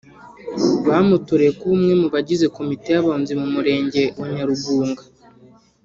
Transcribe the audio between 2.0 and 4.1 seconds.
mu bagize komite y’Abunzi mu Murenge